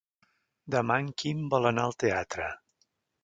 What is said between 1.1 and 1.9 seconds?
Quim vol anar